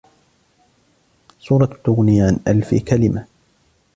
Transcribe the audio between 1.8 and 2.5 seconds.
تُغْنِي عن